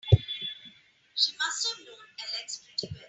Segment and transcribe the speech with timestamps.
[1.15, 2.99] She must have known Alex pretty well.